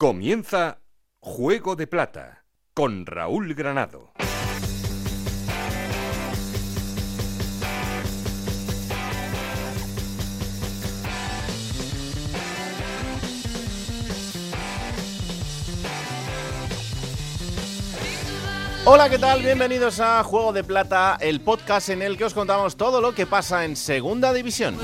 [0.00, 0.80] Comienza
[1.18, 4.14] Juego de Plata con Raúl Granado.
[18.86, 19.42] Hola, ¿qué tal?
[19.42, 23.26] Bienvenidos a Juego de Plata, el podcast en el que os contamos todo lo que
[23.26, 24.78] pasa en Segunda División.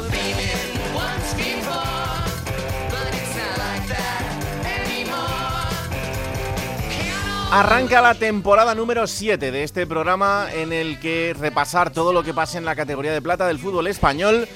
[7.56, 12.34] Arranca la temporada número 7 de este programa en el que repasar todo lo que
[12.34, 14.47] pasa en la categoría de plata del fútbol español.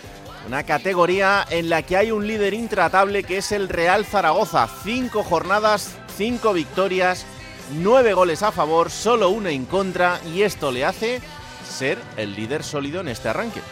[0.46, 4.68] Una categoría en la que hay un líder intratable que es el Real Zaragoza.
[4.84, 7.24] Cinco jornadas, cinco victorias,
[7.72, 11.22] nueve goles a favor, solo uno en contra y esto le hace
[11.66, 13.62] ser el líder sólido en este arranque.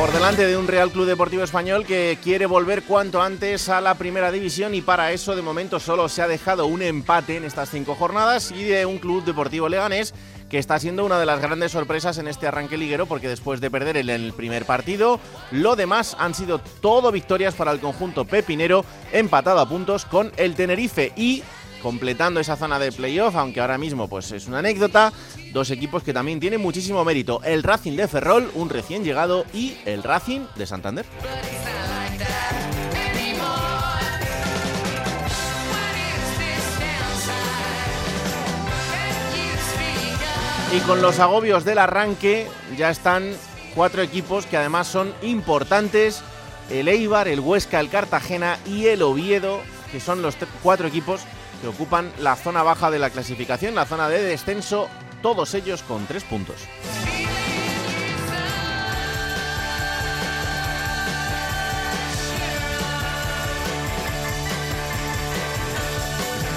[0.00, 3.96] Por delante de un Real Club Deportivo Español que quiere volver cuanto antes a la
[3.96, 7.68] primera división y para eso de momento solo se ha dejado un empate en estas
[7.68, 10.14] cinco jornadas y de un Club Deportivo Leganés
[10.48, 13.70] que está siendo una de las grandes sorpresas en este arranque liguero porque después de
[13.70, 15.20] perder el primer partido,
[15.50, 20.54] lo demás han sido todo victorias para el conjunto pepinero empatado a puntos con el
[20.54, 21.42] Tenerife y
[21.82, 25.12] completando esa zona de playoff, aunque ahora mismo pues es una anécdota,
[25.52, 29.76] dos equipos que también tienen muchísimo mérito, el Racing de Ferrol, un recién llegado, y
[29.84, 31.06] el Racing de Santander.
[40.72, 43.32] Y con los agobios del arranque ya están
[43.74, 46.22] cuatro equipos que además son importantes,
[46.70, 51.22] el Eibar, el Huesca, el Cartagena y el Oviedo, que son los cuatro equipos
[51.60, 54.88] que ocupan la zona baja de la clasificación, la zona de descenso,
[55.22, 56.56] todos ellos con tres puntos.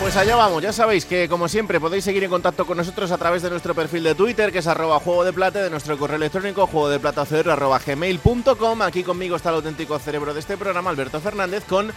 [0.04, 3.18] Pues allá vamos, ya sabéis que como siempre podéis seguir en contacto con nosotros a
[3.18, 6.18] través de nuestro perfil de Twitter que es arroba juego de plata, de nuestro correo
[6.18, 8.82] electrónico juego de plata gmail.com.
[8.82, 11.94] Aquí conmigo está el auténtico cerebro de este programa, Alberto Fernández, con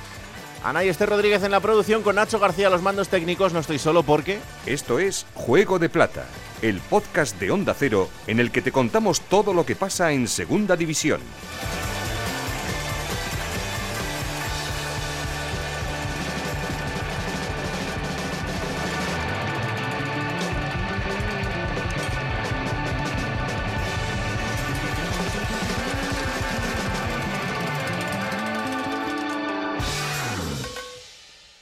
[0.66, 3.52] Anay Este Rodríguez en la producción, con Nacho García los mandos técnicos.
[3.52, 4.40] No estoy solo porque.
[4.66, 6.26] Esto es Juego de Plata,
[6.60, 10.26] el podcast de Onda Cero en el que te contamos todo lo que pasa en
[10.26, 11.20] Segunda División.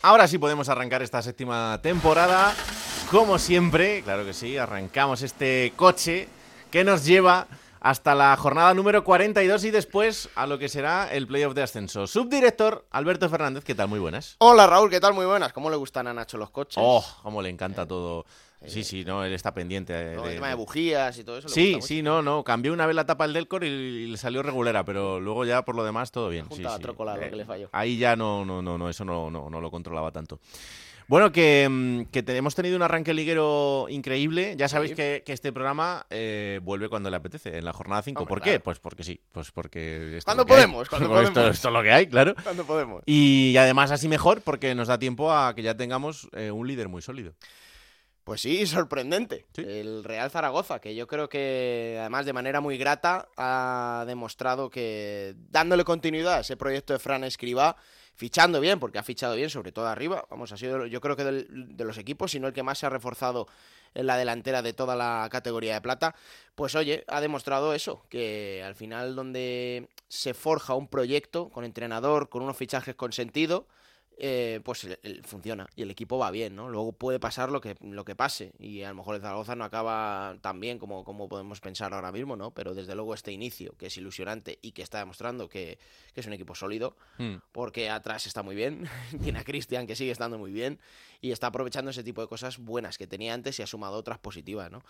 [0.05, 2.53] Ahora sí podemos arrancar esta séptima temporada.
[3.11, 6.29] Como siempre, claro que sí, arrancamos este coche
[6.71, 7.47] que nos lleva
[7.81, 12.07] hasta la jornada número 42 y después a lo que será el playoff de ascenso.
[12.07, 13.89] Subdirector Alberto Fernández, ¿qué tal?
[13.89, 14.37] Muy buenas.
[14.41, 15.15] Hola Raúl, ¿qué tal?
[15.15, 15.55] Muy buenas.
[15.55, 16.77] ¿Cómo le gustan a Nacho los coches?
[16.77, 18.27] Oh, cómo le encanta todo.
[18.67, 19.93] Sí, sí, no, él está pendiente.
[19.93, 21.49] De, el tema de bujías y todo eso.
[21.49, 22.45] Sí, sí, no, no.
[22.45, 25.77] Cambió una vez la tapa del Delcor y, le salió regulera, pero luego ya por
[25.77, 26.47] lo demás todo bien.
[26.51, 26.81] Sí, sí.
[26.81, 27.69] Trocola, lo que le falló.
[27.73, 30.41] Ahí ya no, no, no, no eso no, no, no lo controlaba tanto.
[31.07, 34.55] Bueno, que, que hemos tenido un arranque liguero increíble.
[34.57, 38.27] Ya sabéis que, que, este programa eh, vuelve cuando le apetece, en la jornada 5.
[38.27, 38.59] ¿Por qué?
[38.59, 39.21] Pues porque sí.
[39.33, 41.29] Pues porque cuando podemos, cuando podemos.
[41.29, 42.35] Esto, esto, es lo que hay, claro.
[42.43, 43.03] Cuando podemos.
[43.05, 46.89] Y, además así mejor porque nos da tiempo a que ya tengamos eh, un líder
[46.89, 47.35] muy sólido.
[48.25, 49.47] Pues sí, sorprendente.
[49.57, 55.35] El Real Zaragoza, que yo creo que además de manera muy grata ha demostrado que
[55.51, 57.77] dándole continuidad a ese proyecto de Fran Escribá,
[58.17, 61.25] fichando bien, porque ha fichado bien, sobre todo arriba, vamos, ha sido yo creo que
[61.25, 63.47] de los equipos, sino el que más se ha reforzado
[63.93, 66.15] en la delantera de toda la categoría de plata,
[66.55, 72.29] pues oye, ha demostrado eso, que al final donde se forja un proyecto con entrenador,
[72.29, 73.67] con unos fichajes con sentido,
[74.19, 74.87] eh, pues
[75.25, 76.69] funciona y el equipo va bien, ¿no?
[76.69, 79.65] Luego puede pasar lo que, lo que pase y a lo mejor el Zaragoza no
[79.65, 82.53] acaba tan bien como, como podemos pensar ahora mismo, ¿no?
[82.53, 85.79] Pero desde luego este inicio, que es ilusionante y que está demostrando que,
[86.15, 87.37] es un equipo sólido, Hmm.
[87.53, 88.89] porque atrás está muy bien,
[89.23, 90.81] tiene a Cristian que sigue estando muy bien
[91.21, 94.19] y está aprovechando ese tipo de cosas buenas que tenía antes y ha sumado otras
[94.19, 94.83] positivas, ¿no?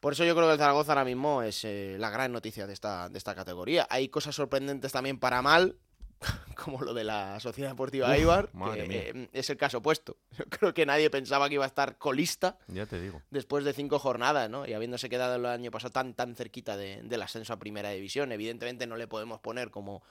[0.00, 2.72] Por eso yo creo que el Zaragoza ahora mismo es eh, la gran noticia de
[2.72, 3.86] esta, de esta categoría.
[3.88, 5.76] Hay cosas sorprendentes también para mal,
[6.56, 10.16] como lo de la Sociedad Deportiva Uf, Eibar, que eh, es el caso opuesto.
[10.38, 13.22] Yo creo que nadie pensaba que iba a estar colista Ya te digo.
[13.30, 14.66] después de cinco jornadas, ¿no?
[14.66, 18.32] Y habiéndose quedado el año pasado tan, tan cerquita de- del ascenso a Primera División.
[18.32, 20.02] Evidentemente no le podemos poner como,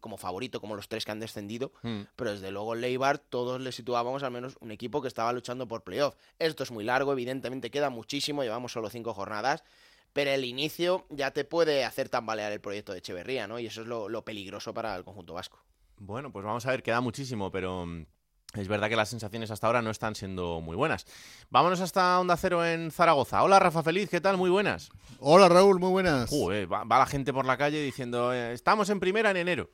[0.00, 2.02] como favorito, como los tres que han descendido, Hmm.
[2.14, 5.66] pero desde luego el Eibar todos le situábamos al menos un equipo que estaba luchando
[5.66, 6.14] por playoff.
[6.38, 9.64] Esto es muy largo, evidentemente queda muchísimo, llevamos solo cinco jornadas,
[10.12, 13.58] pero el inicio ya te puede hacer tambalear el proyecto de Echeverría, ¿no?
[13.58, 15.58] Y eso es lo, peligroso para el conjunto vasco.
[15.98, 18.06] Bueno, pues vamos a ver, queda muchísimo, pero mm,
[18.54, 21.06] es verdad que las sensaciones hasta ahora no están siendo muy buenas.
[21.50, 23.42] Vámonos hasta Onda Cero en Zaragoza.
[23.42, 24.36] Hola Rafa Feliz, ¿qué tal?
[24.36, 24.90] Muy buenas.
[25.18, 26.30] Hola Raúl, muy buenas.
[26.32, 29.70] va, va, la gente por la calle diciendo, eh, estamos en primera en enero.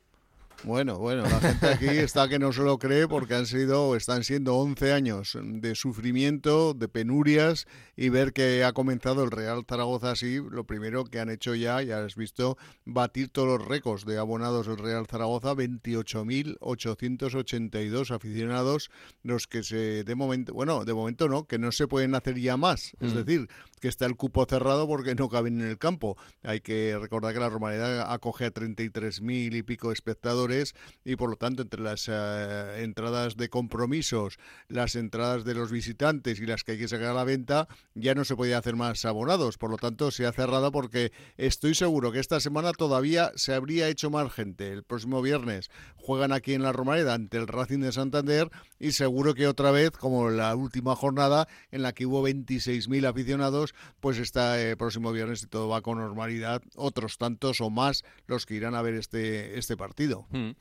[0.63, 4.25] Bueno, bueno, la gente aquí está que no se lo cree porque han sido, están
[4.25, 7.65] siendo 11 años de sufrimiento, de penurias
[7.95, 11.81] y ver que ha comenzado el Real Zaragoza así, lo primero que han hecho ya,
[11.81, 18.91] ya has visto, batir todos los récords de abonados del Real Zaragoza, 28.882 aficionados,
[19.23, 22.57] los que se, de momento, bueno, de momento no, que no se pueden hacer ya
[22.57, 23.17] más, es mm.
[23.17, 23.47] decir,
[23.79, 26.17] que está el cupo cerrado porque no caben en el campo.
[26.43, 31.35] Hay que recordar que la Romareda acoge a 33.000 y pico espectadores y por lo
[31.35, 34.37] tanto entre las eh, entradas de compromisos,
[34.67, 38.15] las entradas de los visitantes y las que hay que sacar a la venta, ya
[38.15, 39.57] no se podía hacer más abonados.
[39.57, 43.87] Por lo tanto, se ha cerrado porque estoy seguro que esta semana todavía se habría
[43.87, 44.71] hecho más gente.
[44.71, 48.49] El próximo viernes juegan aquí en la Romareda ante el Racing de Santander
[48.79, 53.68] y seguro que otra vez, como la última jornada en la que hubo 26.000 aficionados,
[53.99, 58.55] pues eh, próximo viernes y todo va con normalidad, otros tantos o más los que
[58.55, 60.27] irán a ver este, este partido.
[60.29, 60.51] Mm.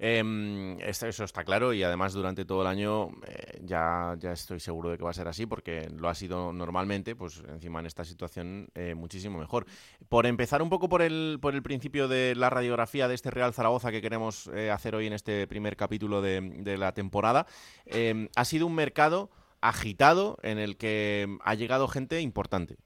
[0.00, 4.90] Em, eso está claro y además durante todo el año eh, ya, ya estoy seguro
[4.90, 8.04] de que va a ser así porque lo ha sido normalmente, pues encima en esta
[8.04, 9.66] situación eh, muchísimo mejor.
[10.08, 13.52] Por empezar un poco por el, por el principio de la radiografía de este Real
[13.52, 17.46] Zaragoza que queremos hacer hoy en este primer capítulo de, de la temporada,
[17.86, 22.76] em, ha sido un mercado agitado en el que ha llegado gente importante.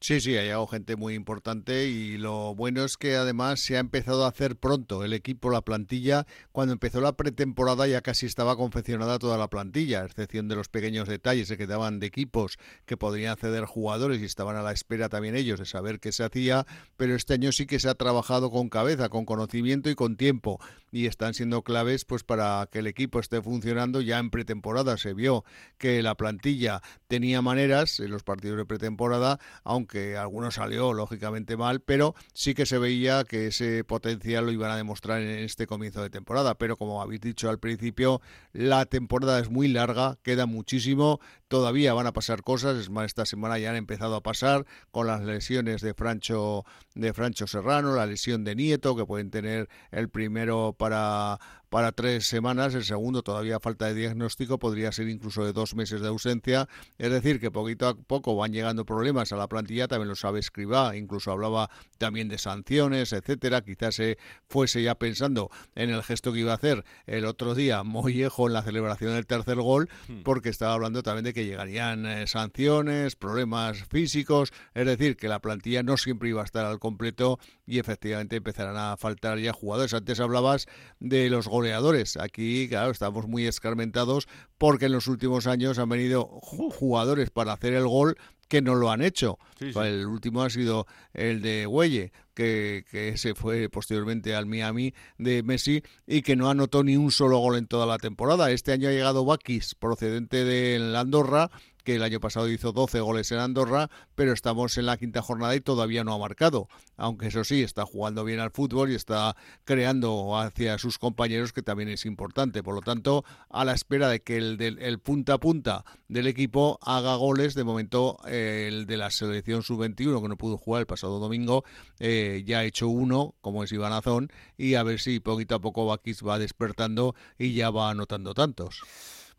[0.00, 3.80] Sí, sí, ha llegado gente muy importante y lo bueno es que además se ha
[3.80, 6.24] empezado a hacer pronto el equipo, la plantilla.
[6.52, 10.68] Cuando empezó la pretemporada ya casi estaba confeccionada toda la plantilla, a excepción de los
[10.68, 15.08] pequeños detalles que quedaban de equipos que podrían ceder jugadores y estaban a la espera
[15.08, 16.64] también ellos de saber qué se hacía,
[16.96, 20.60] pero este año sí que se ha trabajado con cabeza, con conocimiento y con tiempo
[20.92, 24.96] y están siendo claves pues para que el equipo esté funcionando ya en pretemporada.
[24.96, 25.44] Se vio
[25.76, 31.56] que la plantilla tenía maneras en los partidos de pretemporada, aunque que alguno salió lógicamente
[31.56, 35.66] mal, pero sí que se veía que ese potencial lo iban a demostrar en este
[35.66, 36.54] comienzo de temporada.
[36.56, 38.20] Pero como habéis dicho al principio,
[38.52, 41.18] la temporada es muy larga, queda muchísimo,
[41.48, 45.06] todavía van a pasar cosas, es más, esta semana ya han empezado a pasar con
[45.06, 46.64] las lesiones de Francho,
[46.94, 51.38] de Francho Serrano, la lesión de Nieto, que pueden tener el primero para
[51.68, 56.00] para tres semanas, el segundo todavía falta de diagnóstico, podría ser incluso de dos meses
[56.00, 56.68] de ausencia,
[56.98, 60.40] es decir, que poquito a poco van llegando problemas a la plantilla, también lo sabe
[60.40, 64.18] Escribá, incluso hablaba también de sanciones, etcétera, quizás se
[64.48, 68.54] fuese ya pensando en el gesto que iba a hacer el otro día Mollejo en
[68.54, 70.22] la celebración del tercer gol, hmm.
[70.22, 75.40] porque estaba hablando también de que llegarían eh, sanciones, problemas físicos, es decir, que la
[75.40, 77.38] plantilla no siempre iba a estar al completo
[77.68, 79.92] y efectivamente empezarán a faltar ya jugadores.
[79.92, 80.66] Antes hablabas
[81.00, 82.16] de los goleadores.
[82.16, 84.26] Aquí, claro, estamos muy escarmentados
[84.56, 88.16] porque en los últimos años han venido jugadores para hacer el gol
[88.48, 89.38] que no lo han hecho.
[89.60, 95.42] El último ha sido el de Huelle, que, que, se fue posteriormente al Miami de
[95.42, 98.50] Messi y que no anotó ni un solo gol en toda la temporada.
[98.50, 101.50] Este año ha llegado Bakis, procedente de Andorra,
[101.88, 105.56] que el año pasado hizo 12 goles en Andorra, pero estamos en la quinta jornada
[105.56, 106.68] y todavía no ha marcado.
[106.98, 111.62] Aunque eso sí, está jugando bien al fútbol y está creando hacia sus compañeros, que
[111.62, 112.62] también es importante.
[112.62, 116.78] Por lo tanto, a la espera de que el, del, punta a punta del equipo
[116.82, 121.18] haga goles, de momento el de la selección sub-21, que no pudo jugar el pasado
[121.18, 121.64] domingo,
[122.00, 125.60] eh, ya ha hecho uno, como es Iván Azón, y a ver si poquito a
[125.62, 128.82] poco Bakis va despertando y ya va anotando tantos.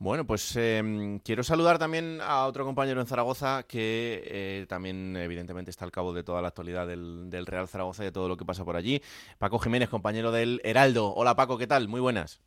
[0.01, 5.71] Bueno, pues em, quiero saludar también a otro compañero en Zaragoza que eh, también evidentemente
[5.71, 8.45] está al cabo de toda la actualidad del, Real Zaragoza y de todo lo que
[8.45, 9.01] pasa por allí.
[9.39, 11.13] Paco Jiménez, compañero del Heraldo.
[11.13, 11.89] Hola Paco, ¿qué tal?
[11.89, 12.39] Muy buenas.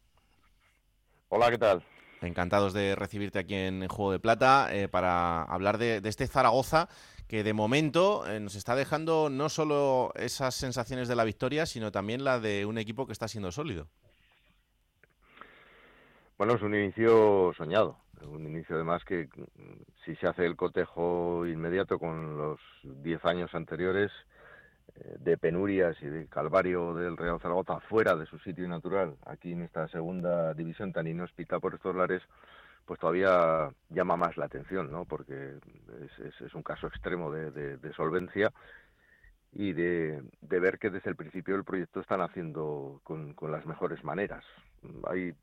[1.29, 1.83] Hola, ¿qué tal?
[2.23, 6.89] Encantados de recibirte aquí en Juego de Plata eh, para hablar de, este Zaragoza
[7.29, 11.93] que de momento eh, nos está dejando no solo esas sensaciones de la victoria, sino
[11.93, 13.89] también la de un equipo que está siendo sólido.
[16.43, 21.47] Bueno, es un inicio soñado, un inicio además que mm, si se hace el cotejo
[21.47, 24.11] inmediato con los diez años anteriores
[24.97, 29.53] eh, de penurias y de calvario del Real Zaragoza fuera de su sitio natural, aquí
[29.53, 32.23] en esta segunda división tan inhóspita por estos lares,
[32.87, 35.05] pues todavía llama más la atención, ¿no?
[35.05, 35.59] Porque
[36.41, 38.53] es, un caso extremo de, solvencia
[39.53, 44.03] y de, ver que desde el principio el proyecto están haciendo con, con las mejores
[44.03, 44.43] maneras.
[45.09, 45.37] Hay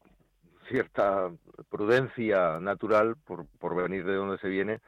[0.69, 1.29] cierta
[1.69, 4.79] prudencia natural por, por venir de donde se viene,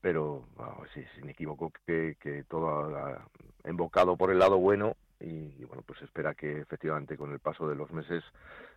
[0.00, 0.46] pero
[0.92, 3.26] sí, sin equivoco que, que todo ha
[3.64, 7.76] embocado por el lado bueno y, bueno, pues espera que efectivamente con el paso de
[7.76, 8.22] los meses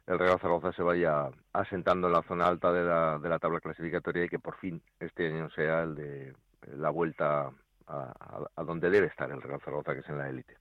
[0.06, 3.60] el Real Zaragoza se vaya asentando en la zona alta de la, de la tabla
[3.60, 6.34] clasificatoria y que por fin este año sea el de
[6.78, 7.52] la vuelta
[7.88, 10.56] a, a, donde debe estar el Real Zaragoza, que es en la élite.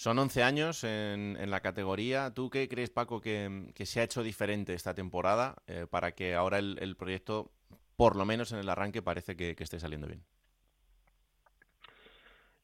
[0.00, 2.32] Son 11 años en, en, la categoría.
[2.32, 6.58] ¿Tú qué crees, Paco, que, se ha hecho diferente esta temporada eh, para que ahora
[6.58, 7.50] el, proyecto,
[7.96, 10.24] por lo menos en el arranque, parece que, esté saliendo bien?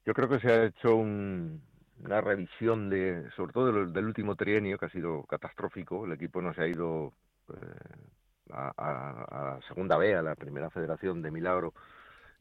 [0.06, 1.60] Yo creo que se ha hecho un,
[2.02, 6.06] una revisión de, sobre todo del, del, último trienio, que ha sido catastrófico.
[6.06, 7.12] El equipo no se ha ido
[7.50, 11.74] eh, a, a, a, segunda B, a la primera federación de milagro,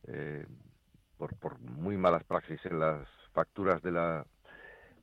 [0.08, 0.46] eh,
[1.18, 4.26] por, por, muy malas praxis en las facturas de la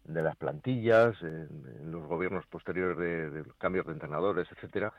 [0.04, 4.92] de las plantillas, en, los gobiernos posteriores de, de, cambios de entrenadores, etcétera.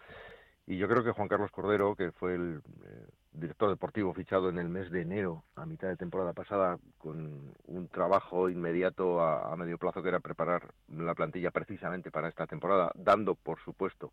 [0.66, 4.58] Y yo creo que Juan Carlos Cordero, que fue el eh, director deportivo fichado en
[4.58, 9.56] el mes de enero, a mitad de temporada pasada, con un trabajo inmediato a, a,
[9.58, 14.12] medio plazo que era preparar la plantilla precisamente para esta temporada, dando por supuesto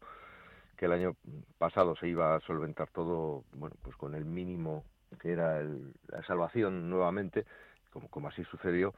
[0.76, 1.14] que el año
[1.58, 4.84] pasado se iba a solventar todo, bueno, pues con el mínimo
[5.20, 7.44] que era el, la salvación nuevamente,
[7.92, 8.94] como, como así sucedió,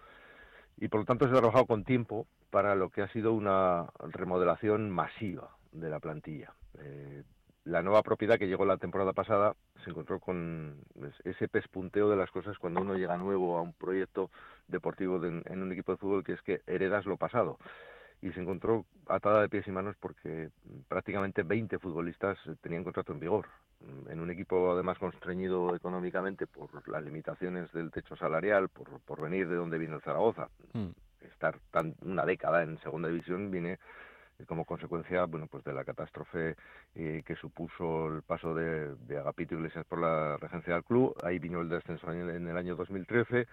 [0.78, 3.86] y por lo tanto se ha trabajado con tiempo para lo que ha sido una
[3.98, 6.52] remodelación masiva de la plantilla.
[6.78, 7.22] Eh,
[7.64, 10.76] la nueva propiedad que llegó la temporada pasada se encontró con
[11.24, 14.30] ese pespunteo de las cosas cuando uno llega nuevo a un proyecto
[14.66, 17.58] deportivo de, en un equipo de fútbol que es que heredas lo pasado
[18.22, 20.50] y se encontró atada de pies y manos porque
[20.88, 23.46] prácticamente 20 futbolistas tenían contrato en vigor
[24.08, 29.48] en un equipo además constreñido económicamente por las limitaciones del techo salarial por, por venir
[29.48, 30.90] de donde viene el Zaragoza mm.
[31.26, 33.80] estar tan una década en segunda división viene
[34.46, 36.54] como consecuencia bueno pues de la catástrofe
[36.94, 41.40] eh, que supuso el paso de, de, Agapito Iglesias por la regencia del club ahí
[41.40, 43.48] vino el descenso en, en el año 2013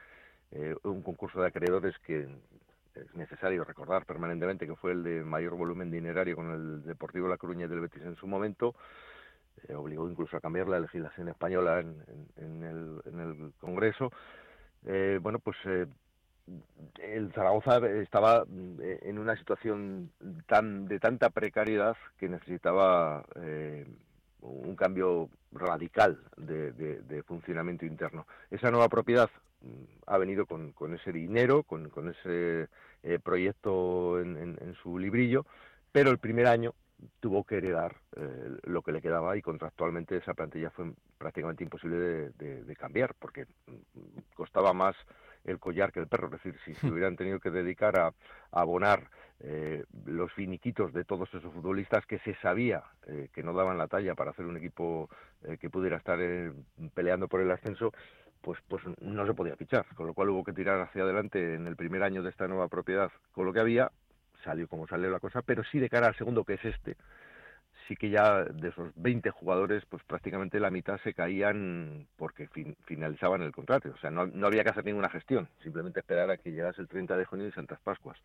[0.52, 2.28] eh, un concurso de acreedores que
[3.02, 7.38] es necesario recordar permanentemente que fue el de mayor volumen dinerario con el Deportivo La
[7.38, 8.76] Coruña y del Betis en su momento
[9.68, 12.04] eh, obligó incluso a cambiar la legislación española en,
[12.38, 14.12] en, en, el, en el Congreso
[14.86, 15.86] eh, bueno pues eh,
[17.00, 18.46] el Zaragoza estaba
[18.82, 20.12] eh, en una situación
[20.48, 23.86] tan de tanta precariedad que necesitaba eh,
[24.42, 28.26] un cambio radical de, de, de, funcionamiento interno.
[28.50, 29.30] Esa nueva propiedad
[29.62, 32.68] mm, ha venido con, con ese dinero, con, con ese
[33.04, 35.46] eh, proyecto en, en, en, su librillo,
[35.92, 36.74] pero el primer año
[37.20, 41.98] tuvo que heredar eh, lo que le quedaba y contractualmente esa plantilla fue prácticamente imposible
[41.98, 44.96] de, de cambiar porque mm, costaba más
[45.46, 46.28] el collar que el perro.
[46.28, 48.14] Es decir, si se hubieran tenido que dedicar a, a
[48.52, 49.10] abonar
[49.42, 53.88] eh, los finiquitos de todos esos futbolistas que se sabía eh, que no daban la
[53.88, 55.10] talla para hacer un equipo
[55.44, 56.52] eh, que pudiera estar eh,
[56.94, 57.94] peleando por el ascenso,
[58.42, 59.86] pues, pues no se podía fichar.
[59.96, 62.68] Con lo cual hubo que tirar hacia adelante en el primer año de esta nueva
[62.68, 63.92] propiedad con lo que había.
[64.44, 66.96] Salió como salió la cosa, pero sí de cara al segundo, que es este
[67.90, 72.78] sí que ya de esos 20 jugadores, pues prácticamente la mitad se caían porque fin,
[72.86, 73.90] finalizaban el contrato.
[73.90, 76.88] O sea, no, no, había que hacer ninguna gestión, simplemente esperar a que llegase el
[76.88, 78.18] 30 de junio y Santas Pascuas.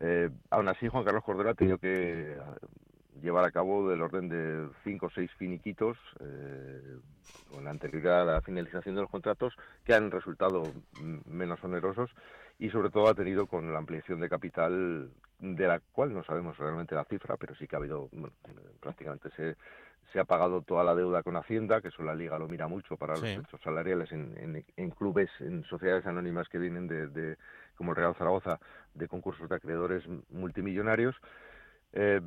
[0.00, 2.34] Eh, aún así, Juan Carlos Cordero ha tenido que
[3.20, 6.96] llevar a cabo del orden de cinco o seis finiquitos eh,
[7.50, 9.54] con la anterioridad a la finalización de los contratos
[9.84, 10.62] que han resultado
[11.26, 12.10] menos onerosos
[12.58, 16.56] y sobre todo ha tenido con la ampliación de capital de la cual no sabemos
[16.56, 18.32] realmente la cifra, pero sí que ha habido, bueno,
[18.80, 19.56] prácticamente se,
[20.12, 22.96] se ha pagado toda la deuda con Hacienda, que eso la Liga lo mira mucho
[22.96, 23.22] para sí.
[23.22, 27.36] los hechos salariales en, en, en, clubes, en sociedades anónimas que vienen de, de,
[27.76, 28.60] como el Real Zaragoza,
[28.94, 31.16] de concursos de acreedores multimillonarios.
[31.92, 32.20] Eh,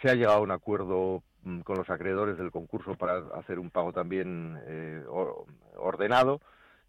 [0.00, 3.70] se ha llegado a un acuerdo mm, con los acreedores del concurso para hacer un
[3.70, 5.04] pago también eh,
[5.76, 6.40] ordenado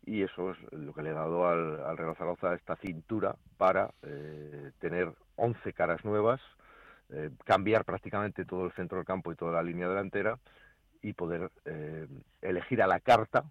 [0.05, 3.91] y eso es lo que le ha dado al, al Real Zaragoza esta cintura para
[4.03, 6.41] eh, tener 11 caras nuevas,
[7.09, 10.39] eh, cambiar prácticamente todo el centro del campo y toda la línea delantera
[11.01, 12.07] y poder eh,
[12.41, 13.45] elegir a la carta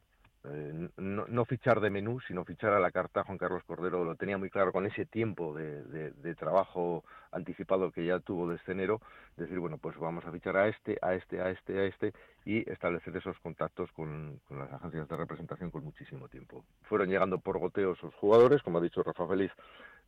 [0.51, 3.25] eh, no, no, fichar de menú, sino fichar a la carta.
[3.25, 8.21] Juan Carlos Cordero lo tenía muy claro con ese tiempo de, trabajo anticipado que ya
[8.21, 9.01] tuvo desde enero,
[9.37, 12.13] decir, bueno, pues vamos a fichar a este, a este, a este, a este,
[12.45, 16.65] y establecer esos contactos con, las agencias de representación con muchísimo tiempo.
[16.85, 19.51] Fueron llegando por goteo esos jugadores, como ha dicho Rafa Feliz,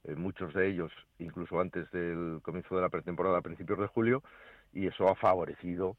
[0.04, 4.22] eh, muchos de ellos incluso antes del comienzo de la pretemporada a principios de julio,
[4.72, 5.96] y eso ha favorecido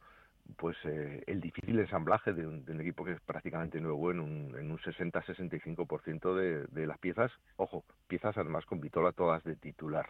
[0.57, 4.19] pues eh, el difícil ensamblaje de un, de un, equipo que es prácticamente nuevo en
[4.19, 9.55] un, en un 60-65% de, de las piezas, ojo, piezas además con Vitola todas de
[9.55, 10.09] titular.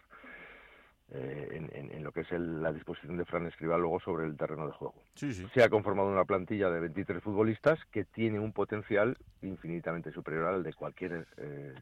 [1.14, 4.72] eh, en, lo que es la disposición de Fran Escribá luego sobre el terreno de
[4.72, 4.94] juego.
[5.14, 5.46] Sí, sí.
[5.52, 10.62] Se ha conformado una plantilla de 23 futbolistas que tiene un potencial infinitamente superior al
[10.62, 11.74] de cualquier, eh,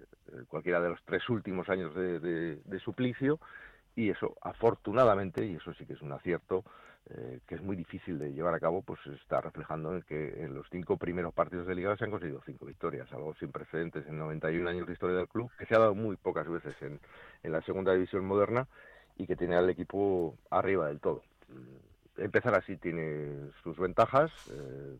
[0.48, 2.18] cualquiera de los tres últimos años de,
[2.64, 3.38] de suplicio
[3.94, 6.64] y eso afortunadamente, y eso sí que es un acierto,
[7.08, 10.54] eh, que es muy difícil de llevar a cabo, pues está reflejando en que en
[10.54, 14.18] los cinco primeros partidos de liga se han conseguido cinco victorias, algo sin precedentes en
[14.18, 17.00] 91 años de historia del club, que se ha dado muy pocas veces en,
[17.42, 18.68] en la segunda división moderna
[19.16, 21.22] y que tiene al equipo arriba del todo.
[21.48, 24.96] Mm, empezar así tiene sus ventajas, eh,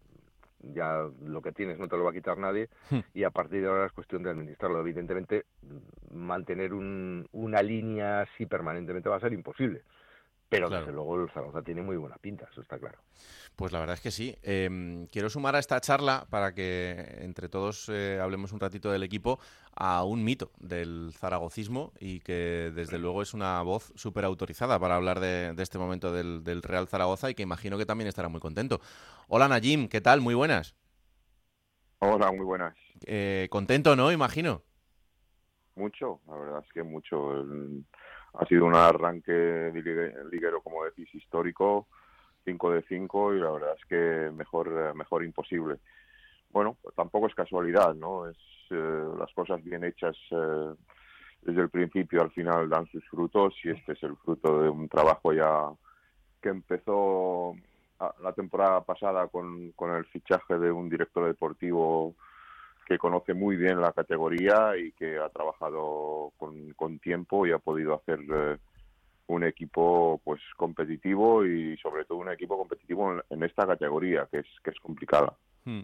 [0.62, 2.99] ya lo que tienes no te lo va a quitar nadie hmm.
[3.14, 4.80] y a partir de ahora es cuestión de administrarlo.
[4.80, 5.47] Evidentemente,
[6.12, 9.83] mantener un, una línea así permanentemente va a ser imposible.
[10.50, 12.99] Pero desde luego el Zaragoza tiene muy buena pinta, eso está claro.
[13.54, 14.37] Pues la verdad es que sí.
[14.42, 19.04] Em, quiero sumar a esta charla, para que entre todos eh, hablemos un ratito del
[19.04, 19.38] equipo,
[19.76, 24.97] a un mito del zaragocismo y que desde luego es una voz súper autorizada para
[24.97, 28.80] hablar de, este momento del, Real Zaragoza y que imagino que también estará muy contento.
[29.28, 30.21] Hola Najim, ¿qué tal?
[30.21, 30.75] Muy buenas.
[32.00, 32.75] Hola, muy buenas.
[33.07, 34.11] Eh, contento, ¿no?
[34.11, 34.62] Imagino.
[35.76, 37.45] Mucho, la verdad es que mucho
[38.34, 41.88] ha sido un arranque liguero, como decís, histórico,
[42.44, 45.76] 5 de 5 y la verdad es que mejor, mejor imposible.
[46.50, 48.28] Bueno, pues tampoco es casualidad, ¿no?
[48.28, 48.37] Es
[48.70, 50.75] eh, las cosas bien hechas eh,
[51.42, 54.88] desde el principio al final dan sus frutos y este es el fruto de un
[54.88, 55.68] trabajo ya
[56.40, 57.54] que empezó
[58.22, 62.14] la temporada pasada con el fichaje de un director deportivo
[62.87, 67.94] que conoce muy bien la categoría y que ha trabajado con, tiempo y ha podido
[67.94, 68.58] hacer eh,
[69.28, 74.46] un equipo pues competitivo y sobre todo un equipo competitivo en, esta categoría que es
[74.62, 75.37] que es complicada.
[75.64, 75.82] Hmm.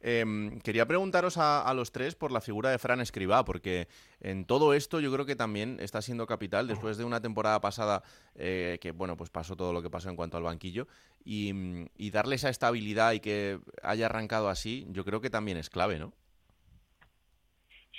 [0.00, 3.88] Em, quería preguntaros a, los tres por la figura de Fran Escribá, porque
[4.20, 8.02] en todo esto yo creo que también está siendo capital después de una temporada pasada
[8.34, 10.86] eh, que bueno pues pasó todo lo que pasó en cuanto al banquillo
[11.24, 11.52] y,
[11.96, 15.98] y darle esa estabilidad y que haya arrancado así, yo creo que también es clave,
[15.98, 16.12] ¿no?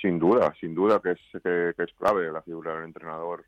[0.00, 3.44] Sin duda, sin duda que es, que, es clave la figura del entrenador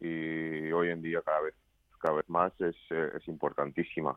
[0.00, 1.54] y hoy en día cada vez,
[1.98, 4.16] cada vez más es, es importantísima.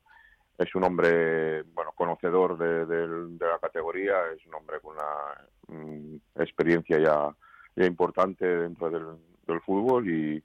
[0.57, 3.07] Es un hombre, bueno, conocedor de,
[3.39, 10.43] la categoría, es un hombre con una mm, experiencia ya, importante dentro del, fútbol y,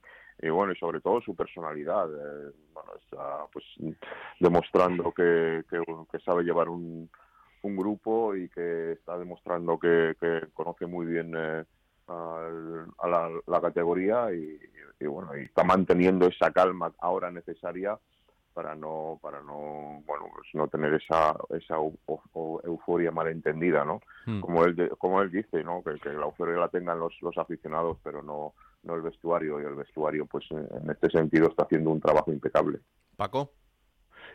[0.49, 2.09] bueno, y sobre todo su personalidad.
[2.11, 3.63] Eh, bueno, está pues
[4.39, 7.09] demostrando que, que sabe llevar un,
[7.63, 10.15] un grupo y que está demostrando que,
[10.53, 11.63] conoce muy bien eh,
[12.07, 14.59] a, la, categoría y,
[15.05, 17.97] bueno y está manteniendo esa calma ahora necesaria
[18.53, 24.39] para no para no bueno pues no tener esa esa euforia malentendida no hmm.
[24.39, 28.23] como él como él dice no que, la euforia la tengan los, los aficionados pero
[28.23, 28.53] no
[28.87, 29.61] no el vestuario.
[29.61, 32.79] Y el vestuario pues en este sentido está haciendo un trabajo impecable.
[33.15, 33.51] Paco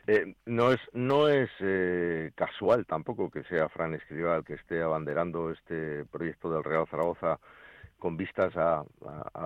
[0.06, 4.82] eh, no es, no es eh, casual tampoco que sea Fran Escribá el que esté
[4.82, 7.38] abanderando este proyecto del Real Zaragoza
[7.98, 8.84] con vistas a,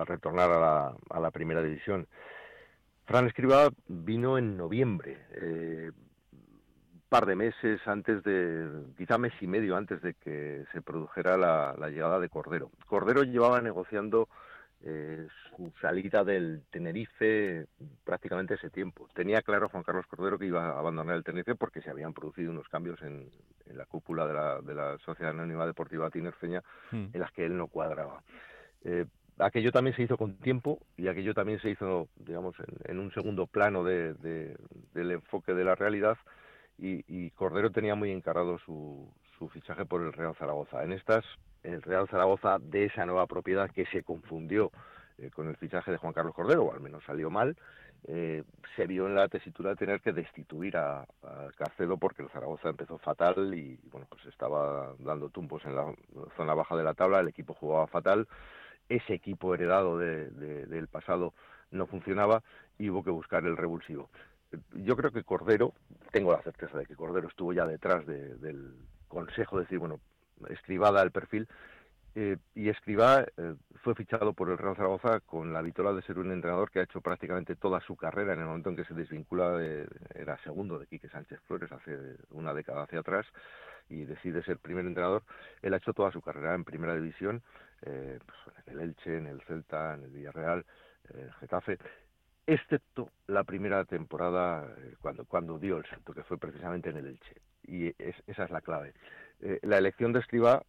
[0.05, 2.07] retornar a la, a la, primera división.
[3.05, 5.91] Fran Escribá vino en noviembre, eh,
[6.31, 8.67] un par de meses antes de,
[8.97, 12.71] quizá mes y medio antes de que se produjera la llegada de Cordero.
[12.87, 14.27] Cordero llevaba negociando
[14.89, 17.67] eh, su salida del Tenerife
[18.05, 19.09] prácticamente ese tiempo.
[19.13, 22.51] Tenía claro Juan Carlos Cordero que iba a abandonar el Tenerife porque se habían producido
[22.51, 23.29] unos cambios en,
[23.65, 27.07] la cúpula de la, de la, Sociedad Anónima Deportiva Tinerfeña hmm.
[27.11, 28.23] en las que él no cuadraba.
[28.85, 29.05] Eh,
[29.39, 33.45] aquello también se hizo con tiempo y aquello también se hizo, digamos, en, un segundo
[33.45, 34.13] plano de,
[34.93, 36.17] del enfoque de la realidad
[36.77, 40.81] y, y Cordero tenía muy encarado su, su fichaje por el Real Zaragoza.
[40.85, 41.25] En estas
[41.67, 44.71] el Real Zaragoza de esa nueva propiedad que se confundió
[45.17, 47.57] eh, con el fichaje de Juan Carlos Cordero, o al menos salió mal,
[48.05, 48.43] eh,
[48.75, 51.05] se vio en la tesitura de tener que destituir a,
[51.57, 55.93] Carcedo porque el Zaragoza empezó fatal y bueno pues estaba dando tumbos en la
[56.35, 58.27] zona baja de la tabla, el equipo jugaba fatal,
[58.87, 61.33] ese equipo heredado del pasado
[61.71, 62.43] no funcionaba
[62.77, 64.09] y hubo que buscar el revulsivo.
[64.73, 65.73] Yo creo que Cordero,
[66.11, 68.75] tengo la certeza de que Cordero estuvo ya detrás del
[69.07, 69.99] consejo de decir, bueno,
[70.49, 71.47] escribada el perfil.
[72.19, 76.17] Eh, y Escribá eh, fue fichado por el Real Zaragoza con la vitola de ser
[76.17, 78.95] un entrenador que ha hecho prácticamente toda su carrera en el momento en que se
[78.95, 81.95] desvincula, de, era segundo de Quique Sánchez Flores hace
[82.31, 83.27] una década hacia atrás
[83.87, 85.21] y decide ser primer entrenador.
[85.61, 87.43] Él ha hecho toda su carrera en primera división,
[87.83, 90.65] eh, pues, en el Elche, en el Celta, en el Villarreal,
[91.13, 91.77] en el Getafe,
[92.47, 94.67] excepto la primera temporada
[95.01, 97.35] cuando, cuando dio el salto, que fue precisamente en el Elche.
[97.67, 98.95] Y esa es la clave.
[99.41, 100.63] Eh, la elección de Escriba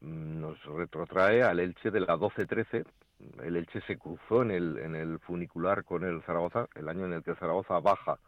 [0.00, 2.84] mm, nos retrotrae al Elche de la 12-13,
[3.42, 7.14] el Elche se cruzó en el, en el funicular con el Zaragoza, el año en
[7.14, 8.18] el que el Zaragoza baja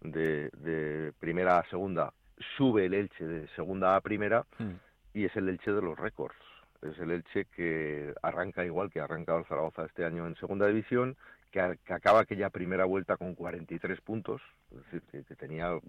[0.00, 2.12] de, de primera a segunda,
[2.56, 4.74] sube el Elche de segunda a primera hmm.
[5.14, 6.36] y es el Elche de los récords.
[6.82, 10.66] Es el Elche que arranca igual que ha arrancado el Zaragoza este año en segunda
[10.66, 11.16] división,
[11.50, 15.80] que, acaba aquella primera vuelta con 43 puntos, es decir, que, tenía eh,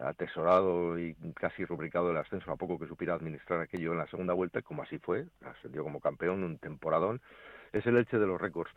[0.00, 4.34] atesorado y casi rubricado el ascenso a poco que supiera administrar aquello en la segunda
[4.34, 7.20] vuelta, como así fue, ascendió como campeón, un temporadón,
[7.72, 8.70] es el Elche de los récords.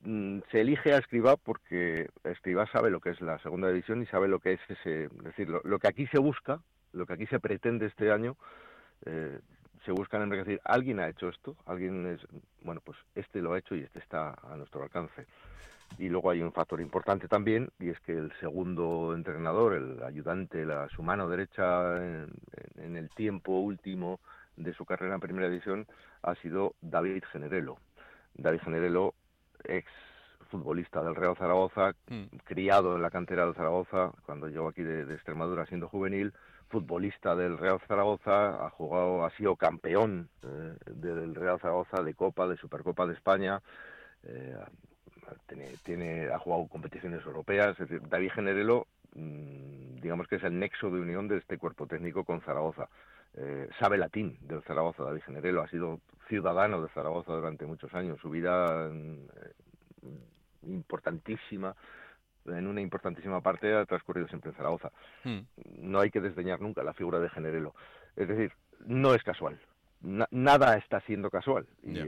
[0.00, 4.06] Mm, se elige a Escribá porque Escribá sabe lo que es la segunda división y
[4.06, 6.60] sabe lo que es ese, es decir, lo, que aquí se busca,
[6.92, 8.36] lo que aquí se pretende este año,
[9.06, 9.40] eh,
[9.84, 12.20] se busca en decir, alguien ha hecho esto, alguien es,
[12.62, 15.26] bueno, pues este lo ha hecho y este está a nuestro alcance.
[15.96, 20.64] Y luego hay un factor importante también, y es que el segundo entrenador, el ayudante,
[20.64, 24.20] la, su mano derecha en, el tiempo último
[24.56, 25.86] de su carrera en Primera División,
[26.22, 27.78] ha sido David Generelo.
[28.34, 29.14] David Generelo,
[29.64, 29.88] ex
[30.50, 32.36] futbolista del Real Zaragoza, mm.
[32.44, 36.32] criado en la cantera del Zaragoza, cuando llegó aquí de, Extremadura siendo juvenil,
[36.68, 42.46] futbolista del Real Zaragoza, ha jugado, ha sido campeón eh, del Real Zaragoza de Copa,
[42.46, 43.62] de Supercopa de España,
[44.24, 44.56] eh,
[45.84, 50.90] tiene, ha jugado competiciones europeas, es decir, David Generelo, mm, digamos que es el nexo
[50.90, 52.88] de unión de este cuerpo técnico con Zaragoza.
[53.34, 58.18] Eh, sabe latín del Zaragoza, David Generelo, ha sido ciudadano de Zaragoza durante muchos años,
[58.20, 59.26] su vida mm,
[60.62, 61.74] importantísima
[62.46, 64.90] en una importantísima parte ha transcurrido siempre en Zaragoza.
[65.22, 65.40] Hmm.
[65.80, 67.74] No hay que desdeñar nunca la figura de Generelo.
[68.16, 68.52] Es decir,
[68.86, 69.60] no es casual
[70.00, 71.98] nada está siendo casual y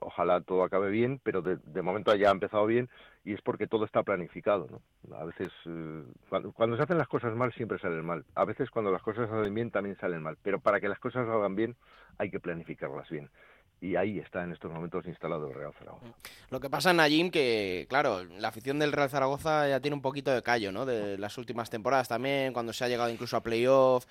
[0.00, 2.88] ojalá todo acabe bien, pero de, momento ya ha empezado bien
[3.24, 5.16] y es porque todo está planificado, ¿no?
[5.16, 8.90] A veces eh, cuando, se hacen las cosas mal siempre salen mal, a veces cuando
[8.90, 11.76] las cosas salen bien también salen mal, pero para que las cosas salgan bien
[12.18, 13.30] hay que planificarlas bien.
[13.78, 16.06] Y ahí está en estos momentos instalado el Real Zaragoza.
[16.48, 20.00] Lo que pasa en Najim que, claro, la afición del Real Zaragoza ya tiene un
[20.00, 20.86] poquito de callo, ¿no?
[20.86, 24.06] De las últimas temporadas también, cuando se ha llegado incluso a playoff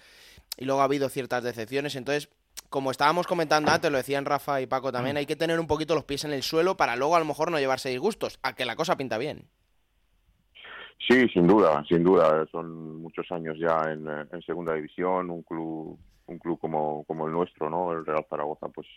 [0.55, 1.95] y luego ha habido ciertas decepciones.
[1.95, 2.29] Entonces,
[2.75, 5.19] como estábamos comentando antes, lo decían Rafa y Paco también, mm.
[5.19, 7.49] hay que tener un poquito los pies en el suelo para luego a lo mejor
[7.49, 9.45] no llevarse disgustos, a que la cosa pinta bien.
[11.07, 12.45] Sí, sin duda, sin duda.
[12.51, 17.69] Son muchos años ya en, segunda división, un club, un club como, como el nuestro,
[17.69, 17.93] ¿no?
[17.93, 18.87] El Real Zaragoza, pues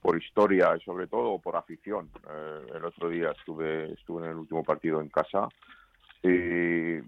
[0.00, 2.10] por historia y sobre todo por afición.
[2.30, 5.48] Eh, el otro día estuve, estuve en el último partido en casa
[6.22, 6.98] y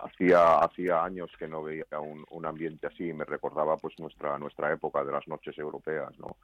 [0.00, 4.72] hacía hacía años que no veía un, un ambiente así me recordaba pues nuestra nuestra
[4.72, 6.36] época de las noches europeas no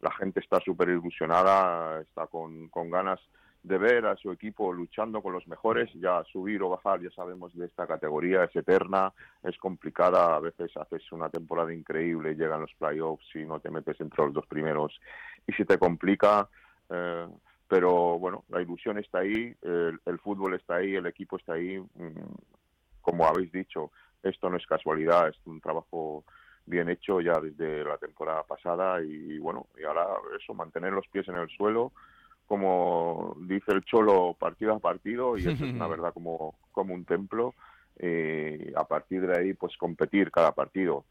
[0.00, 3.20] la gente está súper ilusionada está con, con ganas
[3.66, 5.90] de ver a su equipo luchando con los mejores.
[5.94, 9.12] Ya subir o bajar ya sabemos de esta categoría es eterna
[9.42, 10.36] es complicada.
[10.36, 14.34] A veces haces una temporada increíble llegan los playoffs y no te metes entre los
[14.34, 15.00] dos primeros.
[15.48, 16.48] Y si te complica
[16.90, 17.26] eh,
[17.68, 21.78] pero bueno, la ilusión está ahí, el, fútbol está ahí, el equipo está ahí.
[21.78, 22.34] Mm,
[23.00, 23.90] como habéis dicho,
[24.22, 26.24] esto no es casualidad, es un trabajo
[26.64, 30.06] bien hecho ya desde la temporada pasada y bueno, y ahora
[30.40, 31.92] eso, mantener los pies en el suelo,
[32.46, 37.04] como dice el Cholo, partido a partido, y eso es una verdad como, como un
[37.04, 37.54] templo,
[37.98, 41.04] y a partir de ahí pues competir cada partido.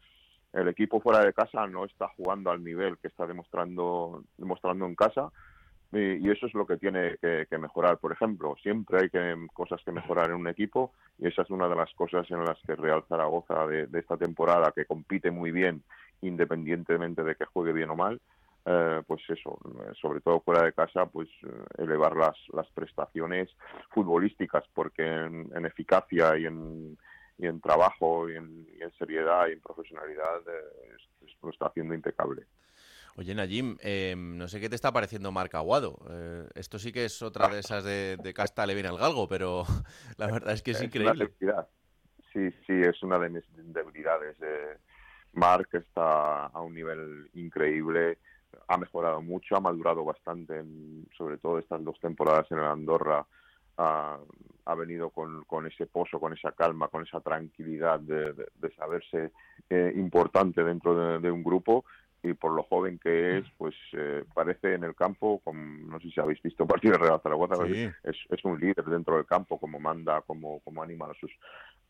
[0.52, 4.94] El equipo fuera de casa no está jugando al nivel que está demostrando, demostrando en
[4.94, 5.30] casa,
[5.92, 7.98] y, eso es lo que tiene que, mejorar.
[7.98, 11.68] Por ejemplo, siempre hay que, cosas que mejorar en un equipo y esa es una
[11.68, 15.82] de las cosas en las que Real Zaragoza de, esta temporada, que compite muy bien
[16.22, 18.20] independientemente de que juegue bien o mal,
[18.64, 19.58] eh, pues eso,
[20.00, 23.48] sobre todo fuera de casa, pues eh, elevar las, las prestaciones
[23.90, 26.98] futbolísticas, porque en, eficacia y en,
[27.38, 28.66] y en trabajo y en,
[28.98, 30.96] seriedad y en profesionalidad eh,
[31.42, 32.44] lo está haciendo impecable.
[33.18, 35.96] Oye, Najim, em, no sé qué te está pareciendo Marc Aguado.
[36.10, 39.64] Eh, esto sí que es otra de esas de, casta le viene al galgo, pero
[40.18, 41.32] la verdad es que es, increíble.
[42.30, 44.36] sí, sí, es una de mis debilidades.
[44.42, 44.76] Eh,
[45.32, 48.18] Marc está a un nivel increíble,
[48.68, 50.62] ha mejorado mucho, ha madurado bastante,
[51.16, 53.26] sobre todo estas dos temporadas en el Andorra.
[53.78, 54.18] Ha,
[54.76, 58.34] venido con, ese pozo, con esa calma, con esa tranquilidad de,
[58.76, 59.32] saberse
[59.70, 61.84] eh, importante dentro de, un grupo
[62.26, 66.20] y por lo joven que es, pues eh, parece en el campo, no sé si
[66.20, 70.20] habéis visto partido de Real Zaragoza, es, es, un líder dentro del campo, como manda,
[70.22, 71.30] como, como anima a sus,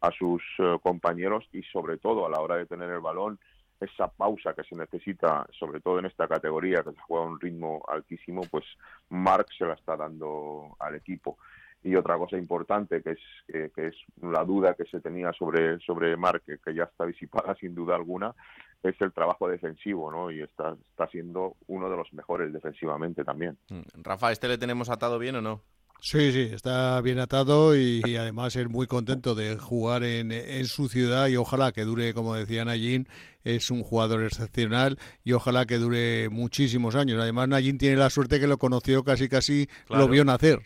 [0.01, 3.39] a sus eh, compañeros y sobre todo a la hora de tener el balón,
[3.81, 7.41] esa pausa que se necesita, sobre todo en esta categoría que se juega a un
[7.41, 8.65] ritmo altísimo, pues
[9.11, 11.37] Marc se la está dando al equipo.
[11.83, 16.17] Y otra cosa importante que es, que, es la duda que se tenía sobre, sobre
[16.17, 18.35] Marc, que ya está disipada sin duda alguna,
[18.83, 20.31] es el trabajo defensivo, ¿no?
[20.31, 23.59] Y está, está siendo uno de los mejores defensivamente también.
[23.71, 25.63] Mm, Rafa, ¿este le tenemos atado bien o no?
[26.01, 30.89] Sí, sí, está bien atado y, además es muy contento de jugar en, en, su
[30.89, 33.09] ciudad y ojalá que dure, como decía Nayin,
[33.45, 37.21] es un jugador excepcional y ojalá que dure muchísimos años.
[37.21, 40.61] Además, Nayin tiene la suerte que lo conoció casi, casi lo vio nacer.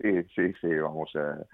[0.00, 1.10] Sí, sí, sí, vamos.
[1.14, 1.44] Eh,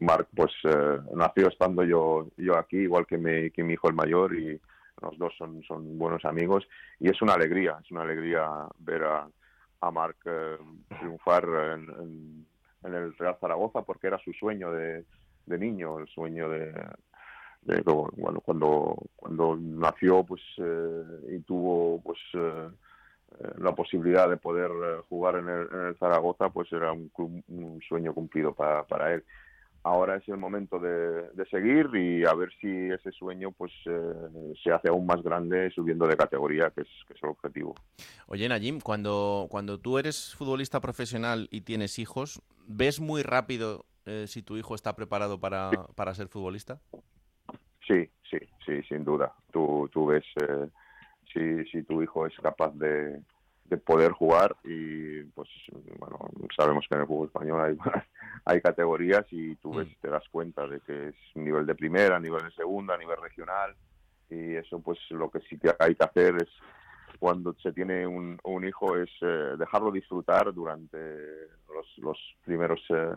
[0.00, 3.94] Marc, pues eh, nació estando yo yo aquí, igual que mi, que mi hijo el
[3.94, 4.60] mayor y
[5.00, 6.66] los dos son, son buenos amigos
[6.98, 9.28] y es una alegría, es una alegría ver a,
[9.80, 10.58] a Marc eh,
[10.98, 12.46] triunfar en,
[12.84, 15.04] en, el Real Zaragoza porque era su sueño de,
[15.46, 16.72] de niño, el sueño de,
[17.62, 17.82] de
[18.16, 22.68] bueno, cuando cuando nació pues eh, y tuvo pues eh,
[23.58, 24.72] la posibilidad de poder
[25.08, 27.10] jugar en el, en el Zaragoza pues era un,
[27.46, 29.24] un sueño cumplido para, para él
[29.82, 34.72] ahora es el momento de, seguir y a ver si ese sueño pues eh, se
[34.72, 37.74] hace aún más grande subiendo de categoría, que es, que es el objetivo.
[38.26, 44.26] Oye, Najim, cuando, cuando tú eres futbolista profesional y tienes hijos, ¿ves muy rápido eh,
[44.26, 46.80] si tu hijo está preparado para, para ser futbolista?
[47.86, 49.34] Sí, sí, sí, sin duda.
[49.50, 50.68] Tú, tú ves eh,
[51.32, 53.20] si, si tu hijo es capaz de,
[53.70, 55.48] de poder jugar y pues
[55.98, 56.18] bueno
[56.56, 57.76] sabemos que en el fútbol español hay
[58.44, 62.42] hay categorías y tú ves te das cuenta de que es nivel de primera nivel
[62.42, 63.74] de segunda nivel regional
[64.28, 66.48] y eso pues lo que sí que hay que hacer es
[67.20, 70.98] cuando se tiene un, un hijo es eh, dejarlo disfrutar durante
[71.72, 73.14] los, los primeros eh,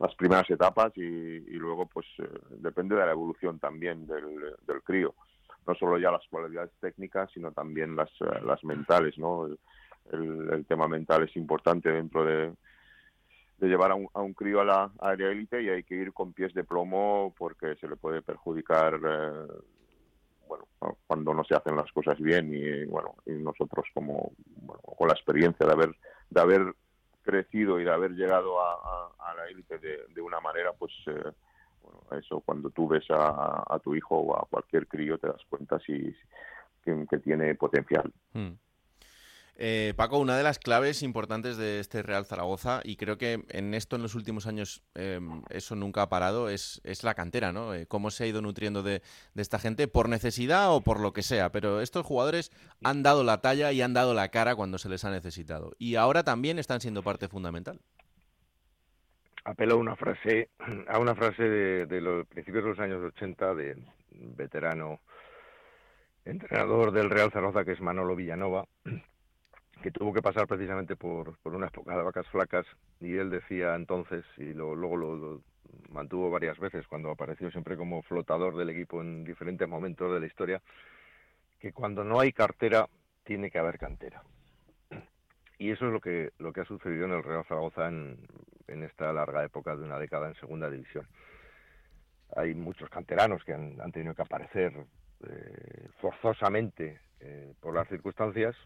[0.00, 4.82] las primeras etapas y, y luego pues eh, depende de la evolución también del, del
[4.82, 5.14] crío.
[5.64, 8.10] No solo ya las cualidades técnicas sino también las,
[8.42, 9.48] las mentales no
[10.12, 12.52] el, tema mental es importante dentro de,
[13.60, 16.32] llevar a un, a un crío a la área élite y hay que ir con
[16.32, 19.46] pies de plomo porque se le puede perjudicar eh,
[20.48, 20.64] bueno
[21.06, 24.32] cuando no se hacen las cosas bien y bueno y nosotros como
[24.96, 25.96] con la experiencia de haber
[26.28, 26.74] de haber
[27.22, 31.32] crecido y de haber llegado a, la élite de, una manera pues eh,
[31.82, 35.78] bueno, eso cuando tú ves a, tu hijo o a cualquier crío te das cuenta
[35.78, 36.14] si
[36.84, 38.50] que, que tiene potencial hmm.
[39.56, 43.74] Eh, Paco, una de las claves importantes de este Real Zaragoza, y creo que en
[43.74, 47.74] esto en los últimos años eh, eso nunca ha parado, es, es la cantera, ¿no?
[47.74, 49.02] Eh, cómo se ha ido nutriendo de,
[49.34, 52.50] de, esta gente, por necesidad o por lo que sea, pero estos jugadores
[52.82, 55.96] han dado la talla y han dado la cara cuando se les ha necesitado, y
[55.96, 57.78] ahora también están siendo parte fundamental.
[59.44, 60.48] Apelo a una frase,
[60.88, 63.76] a una frase de, de los principios de los años 80 de
[64.10, 65.00] veterano
[66.24, 68.66] entrenador del Real Zaragoza, que es Manolo Villanova,
[69.82, 72.64] que tuvo que pasar precisamente por, por una época de vacas flacas
[73.00, 75.42] y él decía entonces, y lo, luego lo,
[75.90, 80.26] mantuvo varias veces cuando apareció siempre como flotador del equipo en diferentes momentos de la
[80.26, 80.62] historia,
[81.58, 82.88] que cuando no hay cartera
[83.24, 84.22] tiene que haber cantera.
[85.58, 88.18] Y eso es lo que, lo que ha sucedido en el Real Zaragoza en,
[88.66, 91.06] en esta larga época de una década en segunda división.
[92.34, 94.72] Hay muchos canteranos que han, han tenido que aparecer
[95.28, 98.56] eh, forzosamente eh, por las circunstancias,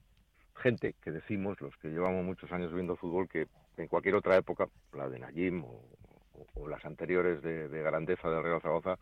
[0.56, 4.68] gente que decimos, los que llevamos muchos años viendo fútbol, que en cualquier otra época,
[4.92, 8.98] la de Najim o, las anteriores de, de, grandeza del Real Zaragoza,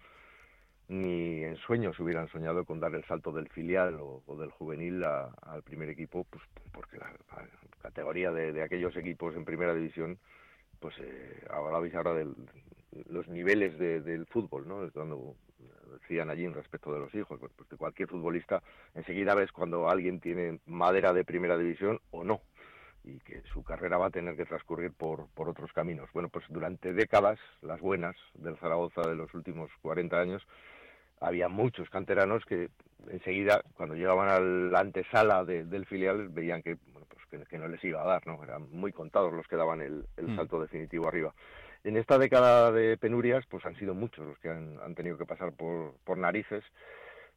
[0.89, 5.33] ni en sueños hubieran soñado con dar el salto del filial o, del juvenil a,
[5.43, 7.13] al primer equipo, pues porque la,
[7.81, 10.19] categoría de, aquellos equipos en primera división,
[10.81, 12.29] pues eh, hablabais ahora de
[13.09, 14.91] los niveles de, del fútbol, ¿no?
[14.93, 15.37] Cuando
[15.95, 18.63] decían allí respecto de los hijos, pues, pues de cualquier futbolista,
[18.95, 22.41] enseguida ves cuando alguien tiene madera de primera división o no,
[23.05, 26.09] y que su carrera va a tener que transcurrir por, por otros caminos.
[26.13, 30.47] Bueno, pues durante décadas, las buenas del Zaragoza de los últimos 40 años,
[31.21, 32.71] había muchos canteranos que
[33.11, 37.59] enseguida, cuando llegaban a la antesala de, del filial, veían que, bueno, pues que, que,
[37.59, 38.43] no les iba a dar, ¿no?
[38.43, 40.63] Eran muy contados los que daban el, el salto mm.
[40.63, 41.35] definitivo arriba
[41.85, 45.27] en esta década de penurias, pues han sido muchos los que han, han tenido que
[45.27, 46.65] pasar por, narices,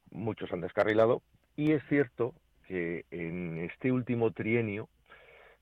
[0.10, 1.22] muchos han descarrilado,
[1.58, 2.34] y es cierto
[2.66, 4.88] que en este último trienio,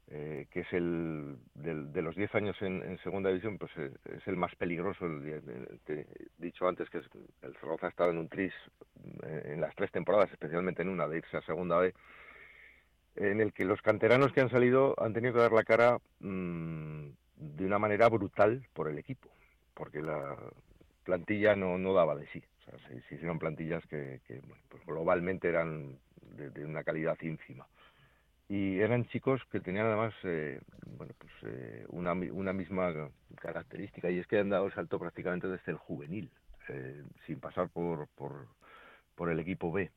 [0.07, 4.27] eh, que es el de, de los 10 años en, segunda división, pues es, es
[4.27, 5.05] el más peligroso.
[5.05, 6.05] El, el, el, he
[6.37, 7.05] dicho antes que es,
[7.41, 8.53] el Zaragoza ha estado en un tris
[9.23, 11.93] eh, en las tres temporadas, especialmente en una de irse a segunda B,
[13.15, 17.09] en el que los canteranos que han salido han tenido que dar la cara mmm,
[17.37, 19.29] de una manera brutal por el equipo,
[19.73, 20.37] porque la
[21.03, 22.43] plantilla no, daba de sí.
[22.59, 24.19] O sea, se, se hicieron plantillas que,
[24.69, 25.97] pues globalmente eran
[26.35, 27.67] de, de, una calidad ínfima.
[28.47, 30.59] Y eran chicos que tenían además eh,
[30.97, 35.47] bueno, pues, eh, una, una misma característica, y es que han dado el salto prácticamente
[35.47, 36.31] desde el juvenil,
[36.69, 38.47] eh, sin pasar por, por,
[39.15, 39.91] por el equipo B.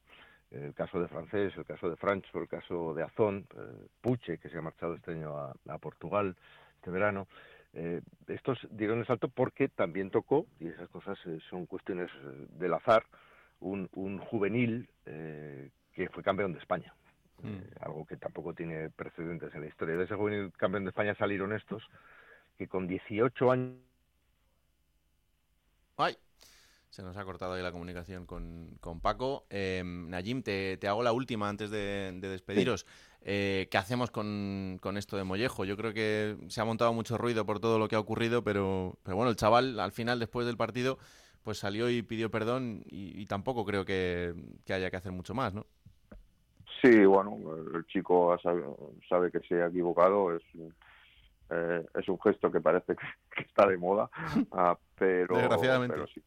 [0.50, 4.48] el caso de Francés, el caso de Francho, el caso de Azón, eh, Puche, que
[4.48, 6.36] se ha marchado este año a, Portugal
[6.78, 7.28] este verano.
[7.74, 12.10] Eh, estos dieron el salto porque también tocó, y esas cosas eh, son cuestiones
[12.58, 13.04] del azar,
[13.60, 16.94] un, un juvenil que fue campeón de España.
[17.42, 17.58] Mm.
[17.82, 19.96] algo que tampoco tiene precedentes en la historia.
[19.96, 21.82] De ese juvenil campeón de España salieron estos,
[22.56, 23.76] que con 18 años...
[25.96, 26.16] ¡Ay!
[26.90, 29.46] Se nos ha cortado ahí la comunicación con, Paco.
[29.50, 32.86] Eh, Najim, te, hago la última antes de, despediros.
[33.22, 35.64] Eh, ¿Qué hacemos con, esto de Mollejo?
[35.64, 38.96] Yo creo que se ha montado mucho ruido por todo lo que ha ocurrido, pero,
[39.02, 40.98] pero bueno, el chaval al final, después del partido,
[41.42, 44.34] pues salió y pidió perdón y, tampoco creo que,
[44.68, 45.66] haya que hacer mucho más, ¿no?
[46.80, 47.36] Sí, bueno,
[47.74, 50.42] el chico sabe, que se ha equivocado, es,
[51.50, 54.08] eh, es un gesto que parece que, está de moda,
[54.52, 55.94] ah, pero, Desgraciadamente.
[55.94, 56.22] pero sí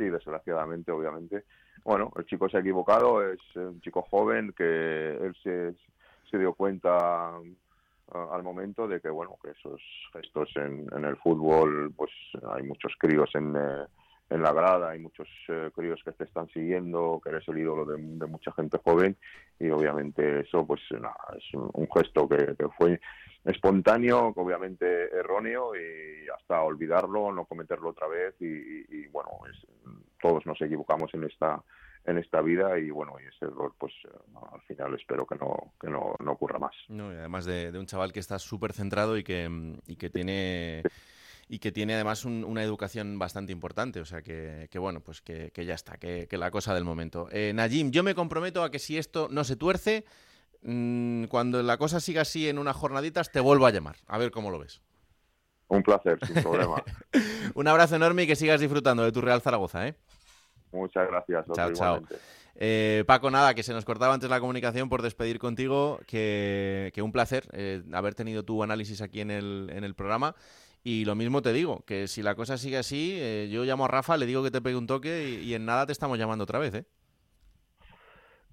[0.00, 1.44] Sí, desgraciadamente, obviamente.
[1.84, 5.74] Bueno, el chico se ha equivocado, es un chico joven que él se,
[6.30, 9.80] se dio cuenta ah, al momento de que, bueno, que esos
[10.12, 12.10] gestos en, el fútbol, pues
[12.54, 13.86] hay muchos críos en, eh,
[14.30, 17.84] en la grada, hay muchos eh, críos que te están siguiendo, que eres el ídolo
[17.84, 19.16] de, mucha gente joven
[19.58, 23.00] y obviamente eso, pues es un, gesto que, que fue
[23.44, 29.30] espontáneo, obviamente erróneo y hasta olvidarlo, no cometerlo otra vez y, bueno,
[30.20, 31.60] todos nos equivocamos en esta
[32.04, 33.92] en esta vida y bueno, y ese error pues
[34.52, 36.74] al final espero que no que no, no ocurra más.
[36.88, 40.82] No, y además de, un chaval que está súper centrado y que, y que tiene
[41.48, 45.50] y que tiene además una educación bastante importante, o sea que, que bueno, pues que,
[45.50, 47.28] que, ya está, que, la cosa del momento.
[47.32, 50.04] Eh, Najim, yo me comprometo a que si esto no se tuerce,
[50.62, 53.96] Mm, cuando la cosa siga así en unas jornaditas, te vuelvo a llamar.
[54.06, 54.82] A ver cómo lo ves.
[55.68, 56.82] Un placer, sin problema.
[57.54, 59.94] Un abrazo enorme y que sigas disfrutando de tu Real Zaragoza, ¿eh?
[60.72, 61.46] Muchas gracias.
[61.54, 62.02] Chao, chao.
[62.56, 67.12] Eh, Paco, nada, que se nos cortaba antes la comunicación por despedir contigo, que, un
[67.12, 70.34] placer eh, haber tenido tu análisis aquí en el, en el programa.
[70.82, 73.88] Y lo mismo te digo, que si la cosa sigue así, eh, yo llamo a
[73.88, 76.44] Rafa, le digo que te pegue un toque y, y en nada te estamos llamando
[76.44, 76.84] otra vez, ¿eh?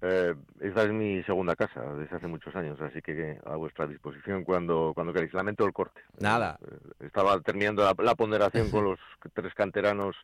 [0.00, 4.44] Eh, esta es mi segunda casa desde hace muchos años, así que a vuestra disposición
[4.44, 5.34] cuando, cuando queráis.
[5.34, 6.00] Lamento el corte.
[6.20, 6.58] Nada.
[6.62, 9.00] Eh, estaba terminando la, ponderación con los
[9.32, 10.16] tres canteranos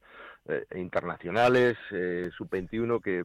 [0.47, 3.25] eh, internacionales, eh, sub-21, que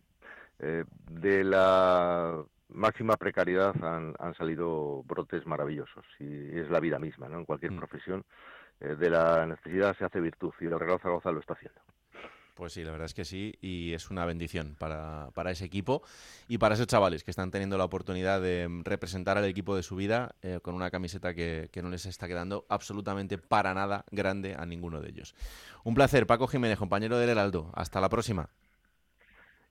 [0.59, 6.05] de la máxima precariedad han, han, salido brotes maravillosos.
[6.19, 7.37] Y es la vida misma, ¿no?
[7.37, 7.77] En cualquier mm.
[7.77, 8.25] profesión.
[8.79, 11.79] de la necesidad se hace virtud y el Real Zaragoza lo está haciendo.
[12.59, 16.03] Pues sí, la verdad es que sí, y es una bendición para, ese equipo
[16.49, 19.95] y para esos chavales que están teniendo la oportunidad de representar al equipo de su
[19.95, 24.65] vida eh, con una camiseta que, no les está quedando absolutamente para nada grande a
[24.65, 25.35] ninguno de ellos.
[25.85, 27.71] Un placer, Paco Jiménez, compañero del Heraldo.
[27.75, 28.49] Hasta la próxima.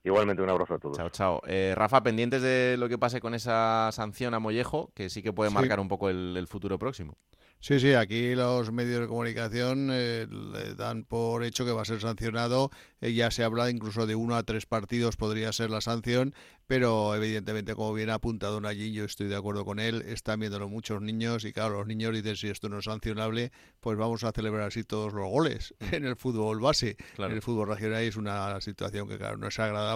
[0.03, 0.97] Igualmente un abrazo a todos.
[0.97, 1.41] Chao, chao.
[1.45, 5.33] Eh, Rafa, pendientes de lo que pase con esa sanción a Mollejo, que sí que
[5.33, 7.17] puede marcar un poco el futuro próximo.
[7.61, 11.85] Sí, sí, aquí los medios de comunicación eh, le dan por hecho que va a
[11.85, 12.71] ser sancionado.
[13.01, 16.33] Eh, ya se habla incluso de uno a tres partidos podría ser la sanción
[16.69, 20.69] pero evidentemente, como bien ha apuntado allí, yo estoy de acuerdo con él, están viéndolo
[20.69, 24.31] muchos niños y claro, los niños dicen si esto no es sancionable, pues vamos a
[24.31, 26.95] celebrar así todos los goles en el fútbol base.
[27.17, 29.88] En el fútbol regional es una situación que claro, no es agradable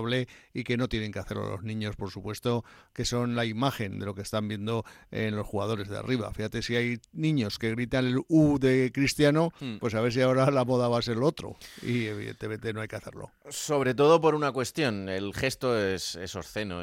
[0.53, 4.06] y que no tienen que hacerlo los niños, por supuesto, que son la imagen de
[4.06, 6.32] lo que están viendo en los jugadores de arriba.
[6.34, 9.77] Fíjate, si hay niños que gritan el U de Cristiano, mm.
[9.77, 11.56] pues a ver si ahora la moda va a ser el otro.
[11.82, 13.32] Y evidentemente no hay que hacerlo.
[13.49, 16.34] Sobre todo por una cuestión, el gesto es, es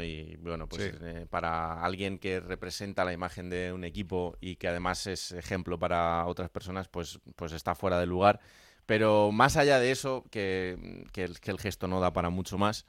[0.02, 4.68] y bueno, pues eh, para alguien que representa la imagen de un equipo y que
[4.68, 8.40] además es ejemplo para otras personas, pues, pues está fuera de lugar.
[8.90, 12.86] Pero más allá de eso, que, que, el, gesto no da para mucho más,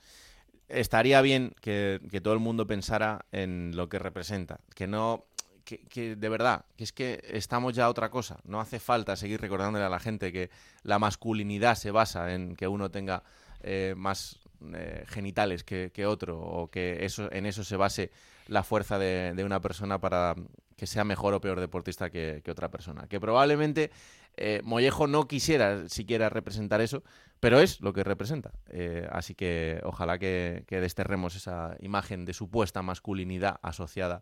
[0.68, 4.62] estaría bien que, que, todo el mundo pensara en lo que representa.
[4.74, 5.26] Que no.
[5.64, 8.40] Que, que, de verdad, que es que estamos ya a otra cosa.
[8.46, 10.50] No hace falta seguir recordándole a la gente que
[10.82, 13.22] la masculinidad se basa en que uno tenga
[13.62, 14.40] eh, más
[14.74, 18.12] eh, genitales que, otro o que eso, en eso se base
[18.48, 20.36] la fuerza de, una persona para
[20.78, 23.08] que sea mejor o peor deportista que, otra persona.
[23.08, 23.92] Que probablemente
[24.38, 27.04] eh, Mollejo no quisiera siquiera representar eso,
[27.39, 28.52] pero es lo que representa.
[28.70, 34.22] Eh, así que ojalá que, que desterremos esa imagen de supuesta masculinidad asociada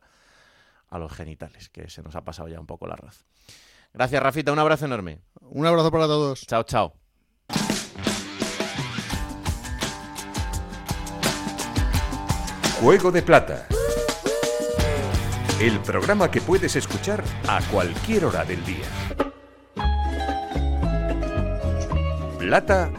[0.90, 3.26] a los genitales, que se nos ha pasado ya un poco la raz.
[3.94, 4.52] Gracias, Rafita.
[4.52, 5.20] Un abrazo enorme.
[5.42, 6.46] Un abrazo para todos.
[6.46, 6.94] Chao, chao.
[12.82, 13.68] Juego de Plata.
[15.60, 19.29] El programa que puedes escuchar a cualquier hora del día.
[22.50, 22.90] Plata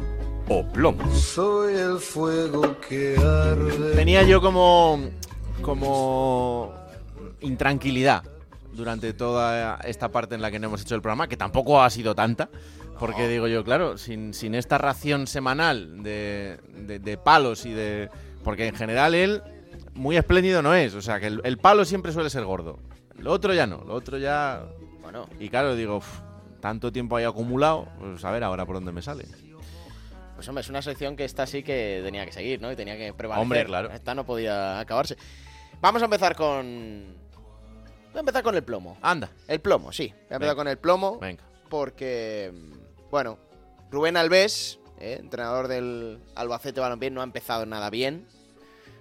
[0.48, 1.12] o plomo.
[1.12, 3.96] Soy el fuego que arde.
[3.96, 5.10] Tenía yo como.
[5.60, 6.72] como.
[7.40, 8.22] intranquilidad
[8.72, 11.90] durante toda esta parte en la que no hemos hecho el programa, que tampoco ha
[11.90, 12.48] sido tanta.
[13.00, 18.08] Porque digo yo, claro, sin, sin esta ración semanal de, de- de palos y de.
[18.44, 19.42] Porque en general él
[19.94, 20.94] muy espléndido no es.
[20.94, 22.78] O sea, que el, el palo siempre suele ser gordo.
[23.18, 23.82] Lo otro ya no.
[23.84, 24.62] Lo otro ya.
[25.02, 26.06] Bueno, Y claro, digo, "Uf,
[26.60, 29.24] tanto tiempo ahí acumulado, pues a ver ahora por dónde me sale.
[30.34, 32.70] pues hombre, es una sección que esta sí que tenía que seguir, ¿no?
[32.72, 33.42] Y tenía que prevalecer.
[33.42, 33.90] Hombre, claro.
[33.90, 35.16] Esta no podía acabarse.
[35.80, 37.14] Vamos a empezar con.
[38.12, 38.96] Voy a empezar con el plomo.
[39.02, 40.08] Anda, El plomo, sí.
[40.08, 40.54] Voy a empezar Venga.
[40.56, 41.18] con el plomo.
[41.18, 41.42] venga.
[41.68, 42.52] porque,
[43.10, 43.38] bueno,
[43.90, 48.26] Rubén Alves, eh, entrenador del Albacete Balompié, no ha empezado nada bien.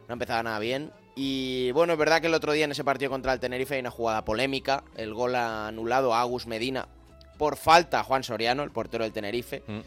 [0.08, 0.92] No ha empezado nada bien.
[1.16, 3.82] Y bueno, es verdad que el otro día en ese partido contra el Tenerife hay
[3.82, 4.84] una jugada polémica.
[4.96, 6.88] El gol anulado a Agus Medina
[7.40, 9.64] por falta a Juan Soriano, el portero del Tenerife.
[9.66, 9.80] Mm.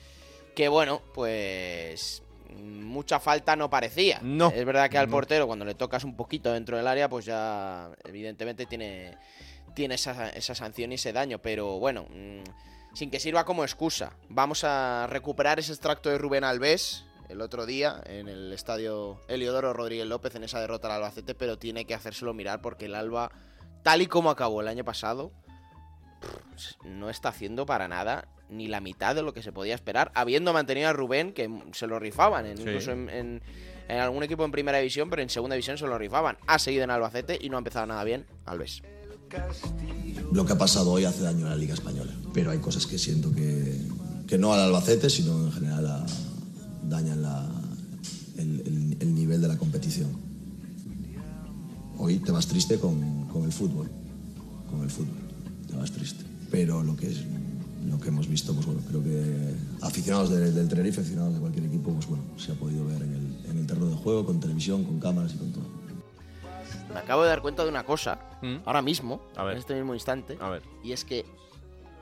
[0.56, 2.22] Que bueno, pues
[2.56, 4.18] mucha falta no parecía.
[4.22, 4.50] No.
[4.50, 7.90] Es verdad que al portero cuando le tocas un poquito dentro del área, pues ya
[8.04, 9.16] evidentemente tiene,
[9.74, 11.38] tiene esa, esa sanción y ese daño.
[11.40, 16.44] Pero bueno, mm, sin que sirva como excusa, vamos a recuperar ese extracto de Rubén
[16.44, 21.34] Alves el otro día en el estadio Eliodoro Rodríguez López en esa derrota al Albacete,
[21.34, 23.30] pero tiene que hacérselo mirar porque el Alba,
[23.82, 25.32] tal y como acabó el año pasado,
[26.84, 30.52] no está haciendo para nada ni la mitad de lo que se podía esperar, habiendo
[30.52, 32.62] mantenido a Rubén, que se lo rifaban, en- Sí.
[32.64, 33.42] incluso en, en-
[33.88, 36.36] en algún equipo en primera división, pero en segunda división se lo rifaban.
[36.46, 38.82] Ha seguido en Albacete y no ha empezado nada bien, Alves.
[40.32, 42.98] Lo que ha pasado hoy hace daño a la Liga Española, pero hay cosas que
[42.98, 43.78] siento que,
[44.28, 46.06] que no al Albacete, sino en general a-
[46.84, 47.48] dañan la-
[48.36, 50.10] el, el- el nivel de la competición.
[51.98, 53.90] Hoy te vas triste con, con el fútbol,
[54.70, 55.21] con el fútbol,
[55.72, 56.24] te vas triste.
[56.50, 57.24] Pero lo que es
[57.88, 59.54] lo que hemos visto, pues bueno, creo que
[59.84, 63.12] aficionados de- del Tenerife, aficionados de cualquier equipo, pues bueno, se ha podido ver en
[63.14, 65.64] el, en el terreno de juego, con televisión, con cámaras y con todo.
[66.92, 68.56] Me acabo de dar cuenta de una cosa, Mm.
[68.66, 69.54] ahora mismo, A ver.
[69.54, 70.62] en este mismo instante, A ver.
[70.84, 71.24] y es que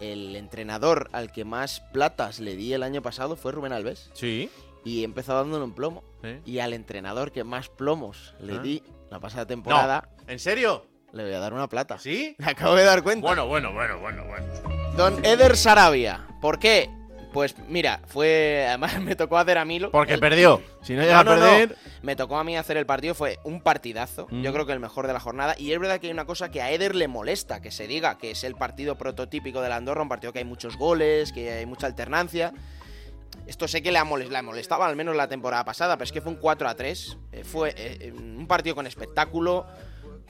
[0.00, 4.10] el entrenador al que más platas le di el año pasado fue Rubén Alves.
[4.14, 4.50] Sí.
[4.84, 6.02] Y he empezado dándole un plomo.
[6.22, 6.40] ¿Eh?
[6.44, 8.62] Y al entrenador que más plomos le Ah.
[8.62, 10.84] di la pasada temporada, ¿En serio?
[11.12, 11.98] Le voy a dar una plata.
[11.98, 12.34] ¿Sí?
[12.38, 13.26] Me acabo de dar cuenta.
[13.26, 14.46] Bueno, bueno, bueno, bueno, bueno.
[14.96, 16.26] Don Eder Sarabia.
[16.40, 16.90] ¿Por qué?
[17.32, 18.64] Pues mira, fue.
[18.66, 20.60] Además me tocó hacer a mí lo- Porque el- perdió.
[20.82, 21.40] Si no llega No, a no.
[21.42, 21.76] perder.
[22.02, 24.26] Me tocó a mí hacer el partido, fue un partidazo.
[24.30, 24.42] Mm.
[24.42, 25.54] Yo creo que el mejor de la jornada.
[25.56, 28.18] Y es verdad que hay una cosa que a Eder le molesta, que se diga
[28.18, 31.52] que es el partido prototípico de la Andorra, un partido que hay muchos goles, que
[31.52, 32.52] hay mucha alternancia.
[33.46, 36.12] Esto sé que le, ha moles- le molestaba al menos la temporada pasada, pero es
[36.12, 37.16] que fue un 4 a 3.
[37.32, 39.66] eh, fue eh, un partido con espectáculo,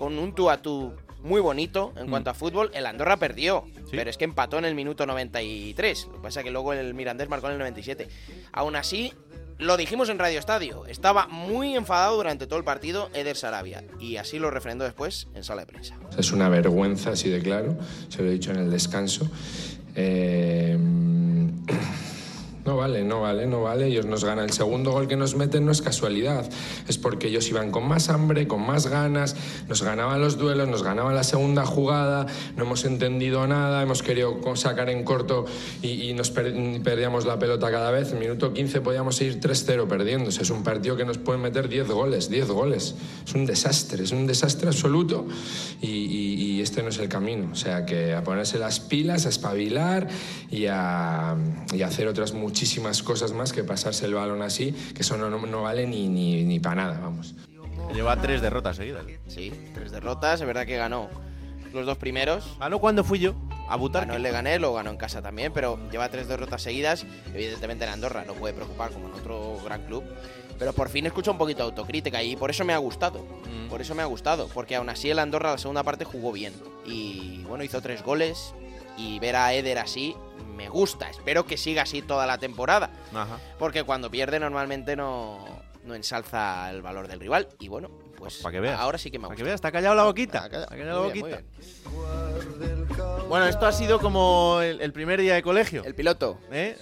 [0.00, 2.10] con un tú a tú muy bonito en Mm.
[2.10, 2.70] cuanto a fútbol.
[2.74, 3.90] El Andorra perdió, Sí.
[3.92, 6.06] pero es que empató en el minuto 93.
[6.06, 8.08] Lo que pasa es que luego el Mirandés marcó en el 97.
[8.52, 9.12] Aún así,
[9.58, 10.86] lo dijimos en Radio Estadio.
[10.86, 13.84] Estaba muy enfadado durante todo el partido Eder Sarabia.
[14.00, 15.98] Y así lo refrendó después en sala de prensa.
[16.16, 17.76] Es una vergüenza, así de claro,
[18.08, 19.30] se lo he dicho en el descanso.
[19.94, 20.78] Eh,
[22.70, 23.86] no vale, no vale, no vale.
[23.88, 24.44] Ellos nos ganan.
[24.44, 26.48] El segundo gol que nos meten no es casualidad.
[26.86, 29.34] Es porque ellos iban con más hambre, con más ganas,
[29.68, 34.38] nos ganaban los duelos, nos ganaban la segunda jugada, no hemos entendido nada, hemos querido
[34.54, 35.46] sacar en corto
[35.82, 36.54] y, nos per-
[36.84, 38.12] perdíamos la pelota cada vez.
[38.12, 40.42] En minuto 15 podíamos ir 3-0 perdiéndose.
[40.42, 42.94] Es un partido que nos pueden meter 10 goles, 10 goles.
[43.26, 45.26] Es un desastre, es un desastre absoluto
[45.82, 47.48] y, este no es el camino.
[47.50, 50.06] O sea que a ponerse las pilas, a espabilar
[50.50, 51.34] y a,
[51.72, 55.30] y a hacer otras muchísimas cosas más que pasarse el balón así, que eso no,
[55.30, 57.34] no, no vale ni, ni, ni para nada, vamos.
[57.94, 59.02] Lleva tres derrotas seguidas.
[59.28, 60.42] Sí, tres derrotas.
[60.42, 61.08] Es verdad que ganó
[61.72, 62.58] los dos primeros.
[62.60, 63.34] ¿Ganó cuando fui yo?
[63.66, 64.02] A Butar.
[64.02, 67.06] Ganó el Leganés, lo ganó en casa también, pero lleva tres derrotas seguidas.
[67.32, 70.04] Evidentemente en Andorra no puede preocupar como en otro gran club.
[70.58, 73.24] Pero por fin escucho un poquito de autocrítica y por eso me ha gustado.
[73.50, 73.70] Mm.
[73.70, 74.48] Por eso me ha gustado.
[74.52, 76.52] Porque aún así el Andorra la segunda parte jugó bien.
[76.84, 78.52] Y bueno, hizo tres goles.
[78.98, 80.14] Y ver a Eder así
[80.50, 81.08] me gusta.
[81.10, 82.90] Espero que siga así toda la temporada.
[83.14, 83.38] Ajá.
[83.58, 85.44] Porque cuando pierde normalmente no,
[85.84, 87.48] no ensalza el valor del rival.
[87.58, 88.78] Y bueno, pues Pa' que veas.
[88.78, 89.46] ahora sí que me Para que gusta.
[89.48, 90.44] veas, está callado la boquita.
[90.46, 91.42] Está callado la bien, boquita.
[93.28, 95.84] Bueno, esto ha sido como el, el primer día de colegio.
[95.84, 96.38] El piloto.
[96.50, 96.76] ¿eh?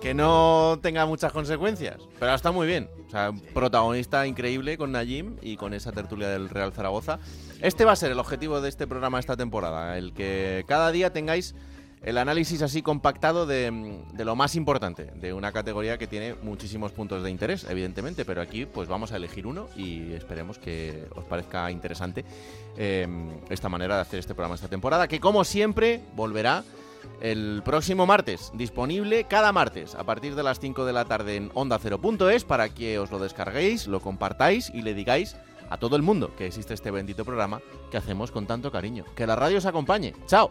[0.00, 1.98] Que no tenga muchas consecuencias.
[2.18, 2.88] Pero está muy bien.
[3.06, 7.18] O sea, un protagonista increíble con Najim y con esa tertulia del Real Zaragoza.
[7.60, 9.98] Este va a ser el objetivo de este programa esta temporada.
[9.98, 11.54] El que cada día tengáis
[12.02, 16.92] el análisis así compactado de, de lo más importante de una categoría que tiene muchísimos
[16.92, 21.24] puntos de interés, evidentemente, pero aquí pues vamos a elegir uno y esperemos que os
[21.24, 22.24] parezca interesante
[22.76, 23.06] eh,
[23.50, 26.64] esta manera de hacer este programa esta temporada, que como siempre volverá
[27.20, 31.50] el próximo martes, disponible cada martes a partir de las 5 de la tarde en
[31.54, 35.36] onda ondacero.es para que os lo descarguéis, lo compartáis y le digáis
[35.68, 39.04] a todo el mundo que existe este bendito programa que hacemos con tanto cariño.
[39.14, 40.14] Que la radio os acompañe.
[40.26, 40.50] ¡Chao!